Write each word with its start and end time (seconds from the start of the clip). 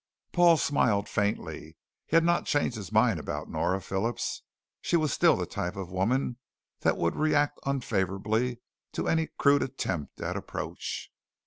Paul 0.31 0.57
smiled 0.57 1.07
faintly. 1.07 1.77
He 2.07 2.15
had 2.15 2.23
not 2.23 2.47
changed 2.47 2.75
his 2.75 2.91
mind 2.91 3.19
about 3.19 3.51
Nora 3.51 3.79
Phillips; 3.81 4.41
she 4.81 4.97
was 4.97 5.13
still 5.13 5.35
the 5.35 5.45
type 5.45 5.75
of 5.75 5.91
woman 5.91 6.37
that 6.79 6.97
would 6.97 7.15
react 7.15 7.59
unfavorably 7.67 8.61
to 8.93 9.07
any 9.07 9.27
crude 9.37 9.61
attempt 9.61 10.19
at 10.19 10.35
approach. 10.35 11.11